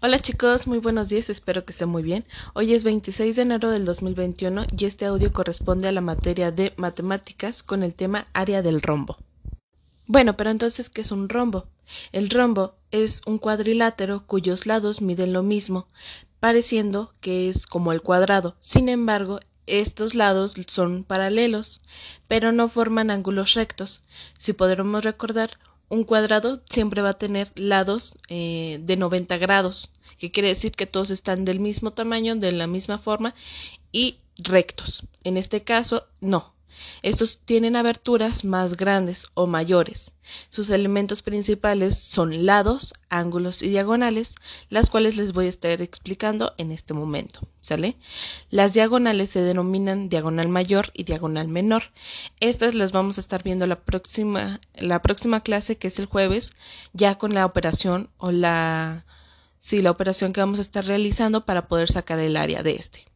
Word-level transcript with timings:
Hola 0.00 0.18
chicos, 0.18 0.66
muy 0.66 0.78
buenos 0.78 1.08
días, 1.08 1.30
espero 1.30 1.64
que 1.64 1.72
estén 1.72 1.88
muy 1.88 2.02
bien. 2.02 2.24
Hoy 2.54 2.74
es 2.74 2.84
26 2.84 3.36
de 3.36 3.42
enero 3.42 3.70
del 3.70 3.84
2021 3.84 4.64
y 4.76 4.84
este 4.84 5.06
audio 5.06 5.32
corresponde 5.32 5.88
a 5.88 5.92
la 5.92 6.00
materia 6.00 6.50
de 6.50 6.72
matemáticas 6.76 7.62
con 7.62 7.82
el 7.82 7.94
tema 7.94 8.26
área 8.32 8.62
del 8.62 8.82
rombo. 8.82 9.16
Bueno, 10.06 10.36
pero 10.36 10.50
entonces, 10.50 10.90
¿qué 10.90 11.02
es 11.02 11.12
un 11.12 11.28
rombo? 11.28 11.66
El 12.12 12.30
rombo 12.30 12.74
es 12.90 13.22
un 13.26 13.38
cuadrilátero 13.38 14.26
cuyos 14.26 14.66
lados 14.66 15.00
miden 15.00 15.32
lo 15.32 15.42
mismo, 15.42 15.86
pareciendo 16.40 17.12
que 17.20 17.48
es 17.48 17.66
como 17.66 17.92
el 17.92 18.02
cuadrado. 18.02 18.56
Sin 18.60 18.88
embargo, 18.88 19.40
estos 19.66 20.14
lados 20.14 20.54
son 20.66 21.04
paralelos, 21.04 21.82
pero 22.26 22.52
no 22.52 22.68
forman 22.68 23.10
ángulos 23.10 23.54
rectos. 23.54 24.02
Si 24.38 24.54
podremos 24.54 25.04
recordar, 25.04 25.58
un 25.88 26.04
cuadrado 26.04 26.62
siempre 26.68 27.02
va 27.02 27.10
a 27.10 27.18
tener 27.18 27.50
lados 27.56 28.18
eh, 28.28 28.78
de 28.82 28.96
90 28.96 29.36
grados, 29.38 29.90
que 30.18 30.30
quiere 30.30 30.48
decir 30.48 30.72
que 30.72 30.86
todos 30.86 31.10
están 31.10 31.44
del 31.44 31.60
mismo 31.60 31.92
tamaño, 31.92 32.36
de 32.36 32.52
la 32.52 32.66
misma 32.66 32.98
forma 32.98 33.34
y 33.92 34.18
rectos. 34.38 35.04
En 35.24 35.36
este 35.36 35.62
caso, 35.62 36.06
no. 36.20 36.57
Estos 37.02 37.40
tienen 37.44 37.76
aberturas 37.76 38.44
más 38.44 38.76
grandes 38.76 39.26
o 39.34 39.46
mayores. 39.46 40.12
Sus 40.50 40.70
elementos 40.70 41.22
principales 41.22 41.98
son 41.98 42.44
lados, 42.44 42.94
ángulos 43.08 43.62
y 43.62 43.68
diagonales, 43.70 44.34
las 44.68 44.90
cuales 44.90 45.16
les 45.16 45.32
voy 45.32 45.46
a 45.46 45.50
estar 45.50 45.80
explicando 45.80 46.54
en 46.58 46.72
este 46.72 46.94
momento. 46.94 47.40
¿Sale? 47.60 47.96
Las 48.50 48.74
diagonales 48.74 49.30
se 49.30 49.42
denominan 49.42 50.08
diagonal 50.08 50.48
mayor 50.48 50.90
y 50.94 51.04
diagonal 51.04 51.48
menor. 51.48 51.84
Estas 52.40 52.74
las 52.74 52.92
vamos 52.92 53.18
a 53.18 53.20
estar 53.20 53.42
viendo 53.42 53.66
la 53.66 53.80
próxima, 53.80 54.60
la 54.74 55.02
próxima 55.02 55.40
clase, 55.40 55.76
que 55.76 55.88
es 55.88 55.98
el 55.98 56.06
jueves, 56.06 56.52
ya 56.92 57.16
con 57.16 57.34
la 57.34 57.46
operación 57.46 58.10
o 58.18 58.30
la, 58.30 59.04
sí, 59.60 59.82
la 59.82 59.90
operación 59.90 60.32
que 60.32 60.40
vamos 60.40 60.58
a 60.58 60.62
estar 60.62 60.84
realizando 60.84 61.44
para 61.44 61.68
poder 61.68 61.90
sacar 61.90 62.18
el 62.18 62.36
área 62.36 62.62
de 62.62 62.76
este. 62.76 63.07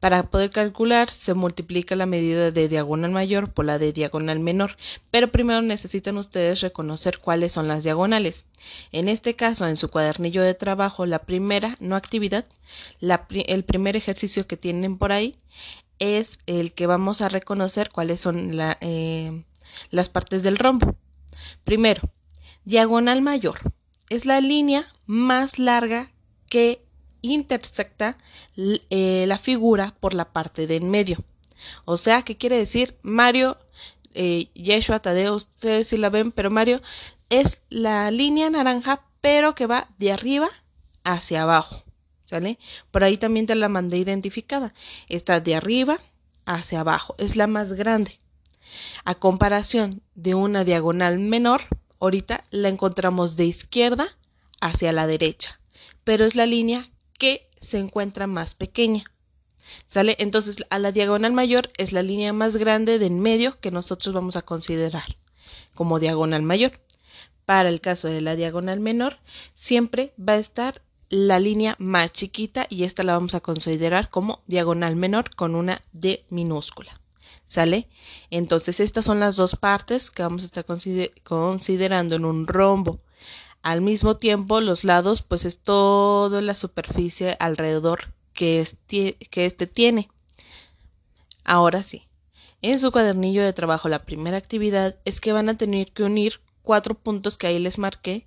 Para 0.00 0.24
poder 0.24 0.50
calcular 0.50 1.08
se 1.10 1.34
multiplica 1.34 1.96
la 1.96 2.06
medida 2.06 2.50
de 2.50 2.68
diagonal 2.68 3.10
mayor 3.10 3.52
por 3.52 3.64
la 3.64 3.78
de 3.78 3.92
diagonal 3.92 4.38
menor, 4.40 4.76
pero 5.10 5.32
primero 5.32 5.62
necesitan 5.62 6.16
ustedes 6.16 6.60
reconocer 6.60 7.18
cuáles 7.18 7.52
son 7.52 7.68
las 7.68 7.84
diagonales. 7.84 8.44
En 8.92 9.08
este 9.08 9.34
caso, 9.34 9.66
en 9.66 9.76
su 9.76 9.90
cuadernillo 9.90 10.42
de 10.42 10.54
trabajo, 10.54 11.06
la 11.06 11.20
primera, 11.20 11.76
no 11.80 11.96
actividad, 11.96 12.44
el 13.00 13.64
primer 13.64 13.96
ejercicio 13.96 14.46
que 14.46 14.56
tienen 14.56 14.98
por 14.98 15.12
ahí 15.12 15.36
es 15.98 16.38
el 16.46 16.72
que 16.72 16.86
vamos 16.86 17.20
a 17.20 17.28
reconocer 17.28 17.90
cuáles 17.90 18.20
son 18.20 18.50
eh, 18.80 19.44
las 19.90 20.08
partes 20.08 20.42
del 20.42 20.58
rombo. 20.58 20.96
Primero, 21.64 22.02
diagonal 22.64 23.22
mayor 23.22 23.58
es 24.10 24.26
la 24.26 24.40
línea 24.40 24.86
más 25.06 25.58
larga 25.58 26.10
que 26.48 26.84
intersecta 27.32 28.16
eh, 28.56 29.24
la 29.26 29.38
figura 29.38 29.94
por 30.00 30.14
la 30.14 30.32
parte 30.32 30.66
de 30.66 30.76
en 30.76 30.90
medio. 30.90 31.24
O 31.84 31.96
sea, 31.96 32.22
¿qué 32.22 32.36
quiere 32.36 32.56
decir? 32.58 32.98
Mario, 33.02 33.58
eh, 34.14 34.48
Yeshua, 34.54 35.00
Tadeo, 35.00 35.34
ustedes 35.34 35.88
sí 35.88 35.96
la 35.96 36.10
ven, 36.10 36.32
pero 36.32 36.50
Mario 36.50 36.80
es 37.30 37.62
la 37.68 38.10
línea 38.10 38.50
naranja, 38.50 39.02
pero 39.20 39.54
que 39.54 39.66
va 39.66 39.88
de 39.98 40.12
arriba 40.12 40.48
hacia 41.02 41.42
abajo. 41.42 41.82
¿Sale? 42.24 42.58
Por 42.90 43.04
ahí 43.04 43.18
también 43.18 43.46
te 43.46 43.54
la 43.54 43.68
mandé 43.68 43.98
identificada. 43.98 44.72
Está 45.08 45.40
de 45.40 45.54
arriba 45.54 46.00
hacia 46.46 46.80
abajo. 46.80 47.14
Es 47.18 47.36
la 47.36 47.46
más 47.46 47.74
grande. 47.74 48.18
A 49.04 49.14
comparación 49.14 50.02
de 50.14 50.34
una 50.34 50.64
diagonal 50.64 51.18
menor, 51.18 51.62
ahorita 52.00 52.42
la 52.50 52.70
encontramos 52.70 53.36
de 53.36 53.44
izquierda 53.44 54.06
hacia 54.60 54.92
la 54.92 55.06
derecha. 55.06 55.60
Pero 56.02 56.24
es 56.24 56.34
la 56.34 56.46
línea 56.46 56.90
que 57.24 57.48
se 57.58 57.78
encuentra 57.78 58.26
más 58.26 58.54
pequeña. 58.54 59.04
¿Sale? 59.86 60.14
Entonces, 60.18 60.56
a 60.68 60.78
la 60.78 60.92
diagonal 60.92 61.32
mayor 61.32 61.70
es 61.78 61.92
la 61.92 62.02
línea 62.02 62.34
más 62.34 62.58
grande 62.58 62.98
de 62.98 63.06
en 63.06 63.18
medio 63.18 63.58
que 63.60 63.70
nosotros 63.70 64.14
vamos 64.14 64.36
a 64.36 64.42
considerar 64.42 65.16
como 65.74 66.00
diagonal 66.00 66.42
mayor. 66.42 66.72
Para 67.46 67.70
el 67.70 67.80
caso 67.80 68.08
de 68.08 68.20
la 68.20 68.36
diagonal 68.36 68.78
menor, 68.80 69.20
siempre 69.54 70.12
va 70.18 70.34
a 70.34 70.38
estar 70.38 70.82
la 71.08 71.40
línea 71.40 71.76
más 71.78 72.12
chiquita 72.12 72.66
y 72.68 72.84
esta 72.84 73.04
la 73.04 73.14
vamos 73.14 73.34
a 73.34 73.40
considerar 73.40 74.10
como 74.10 74.42
diagonal 74.46 74.94
menor 74.94 75.34
con 75.34 75.54
una 75.54 75.80
D 75.94 76.26
minúscula. 76.28 77.00
¿Sale? 77.46 77.88
Entonces, 78.28 78.80
estas 78.80 79.06
son 79.06 79.18
las 79.18 79.36
dos 79.36 79.56
partes 79.56 80.10
que 80.10 80.22
vamos 80.22 80.42
a 80.42 80.44
estar 80.44 80.66
considerando 80.66 82.16
en 82.16 82.26
un 82.26 82.46
rombo. 82.46 83.00
Al 83.64 83.80
mismo 83.80 84.18
tiempo, 84.18 84.60
los 84.60 84.84
lados, 84.84 85.22
pues 85.22 85.46
es 85.46 85.56
toda 85.56 86.42
la 86.42 86.54
superficie 86.54 87.34
alrededor 87.40 88.12
que 88.34 88.60
este, 88.60 89.66
tiene. 89.66 90.10
Ahora 91.44 91.82
sí, 91.82 92.06
en 92.60 92.78
su 92.78 92.92
cuadernillo 92.92 93.42
de 93.42 93.54
trabajo 93.54 93.88
la 93.88 94.04
primera 94.04 94.36
actividad 94.36 94.98
es 95.06 95.18
que 95.18 95.32
van 95.32 95.48
a 95.48 95.56
tener 95.56 95.90
que 95.92 96.02
unir 96.02 96.42
cuatro 96.60 96.94
puntos 96.94 97.38
que 97.38 97.46
ahí 97.46 97.58
les 97.58 97.78
marqué 97.78 98.26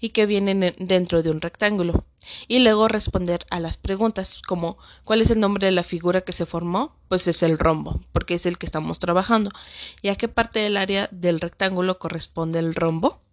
y 0.00 0.10
que 0.10 0.26
vienen 0.26 0.74
dentro 0.78 1.22
de 1.22 1.30
un 1.30 1.40
rectángulo 1.40 2.04
y 2.46 2.58
luego 2.58 2.86
responder 2.86 3.46
a 3.48 3.60
las 3.60 3.78
preguntas 3.78 4.42
como 4.46 4.76
¿cuál 5.04 5.22
es 5.22 5.30
el 5.30 5.40
nombre 5.40 5.64
de 5.64 5.72
la 5.72 5.82
figura 5.82 6.20
que 6.20 6.34
se 6.34 6.44
formó? 6.44 6.94
Pues 7.08 7.26
es 7.26 7.42
el 7.42 7.58
rombo, 7.58 8.02
porque 8.12 8.34
es 8.34 8.44
el 8.44 8.58
que 8.58 8.66
estamos 8.66 8.98
trabajando. 8.98 9.50
¿Y 10.02 10.08
a 10.08 10.16
qué 10.16 10.28
parte 10.28 10.60
del 10.60 10.76
área 10.76 11.08
del 11.10 11.40
rectángulo 11.40 11.98
corresponde 11.98 12.58
el 12.58 12.74
rombo? 12.74 13.23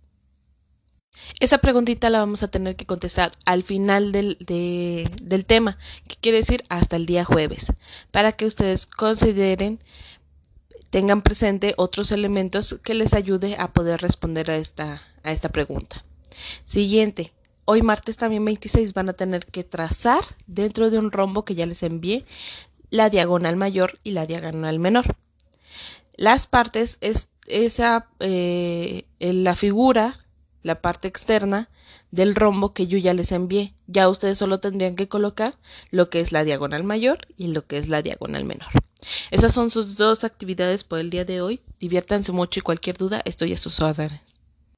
Esa 1.40 1.58
preguntita 1.58 2.10
la 2.10 2.20
vamos 2.20 2.44
a 2.44 2.50
tener 2.50 2.76
que 2.76 2.86
contestar 2.86 3.32
al 3.46 3.64
final 3.64 4.12
del, 4.12 4.38
del 4.40 5.46
tema, 5.46 5.78
que 6.08 6.16
quiere 6.18 6.38
decir 6.38 6.64
hasta 6.70 6.96
el 6.96 7.06
día 7.06 7.26
jueves, 7.26 7.74
para 8.12 8.32
que 8.32 8.46
ustedes 8.46 8.86
consideren, 8.86 9.80
tengan 10.92 11.22
presente 11.22 11.74
otros 11.78 12.12
elementos 12.12 12.80
que 12.84 12.94
les 12.94 13.14
ayude 13.14 13.56
a 13.58 13.74
poder 13.74 14.02
responder 14.02 14.52
a 14.52 14.56
esta, 14.56 15.02
a 15.24 15.32
esta 15.32 15.50
pregunta. 15.50 16.06
Siguiente, 16.64 17.34
hoy 17.66 17.82
martes 17.82 18.18
también 18.18 18.46
26 18.46 18.94
van 18.94 19.10
a 19.10 19.14
tener 19.14 19.46
que 19.46 19.64
trazar 19.64 20.24
dentro 20.48 20.90
de 20.90 21.00
un 21.00 21.12
rombo 21.12 21.44
que 21.44 21.56
ya 21.56 21.66
les 21.66 21.84
envié 21.84 22.26
la 22.90 23.10
diagonal 23.10 23.56
mayor 23.56 24.00
y 24.04 24.12
la 24.12 24.26
diagonal 24.26 24.80
menor. 24.80 25.16
Las 26.18 26.46
partes 26.46 26.98
es 27.02 27.30
esa 27.48 28.08
eh, 28.20 29.06
la 29.20 29.56
figura 29.56 30.16
la 30.64 30.82
parte 30.82 31.08
externa 31.08 31.70
del 32.12 32.36
rombo 32.36 32.74
que 32.74 32.88
yo 32.88 32.98
ya 32.98 33.14
les 33.14 33.32
envié. 33.32 33.74
Ya 33.88 34.10
ustedes 34.10 34.38
solo 34.38 34.60
tendrían 34.60 34.96
que 34.96 35.08
colocar 35.08 35.56
lo 35.90 36.10
que 36.10 36.20
es 36.20 36.32
la 36.32 36.44
diagonal 36.44 36.84
mayor 36.84 37.20
y 37.38 37.48
lo 37.48 37.66
que 37.66 37.78
es 37.78 37.90
la 37.90 38.02
diagonal 38.02 38.46
menor. 38.46 38.70
Esas 39.32 39.54
son 39.54 39.70
sus 39.70 39.96
dos 39.96 40.24
actividades 40.24 40.84
por 40.84 41.00
el 41.00 41.10
día 41.10 41.26
de 41.26 41.42
hoy. 41.42 41.62
Diviértanse 41.80 42.32
mucho 42.32 42.60
y 42.60 42.64
cualquier 42.64 42.98
duda 42.98 43.22
estoy 43.26 43.54
a 43.54 43.58
sus 43.58 43.80
órdenes. 43.80 44.41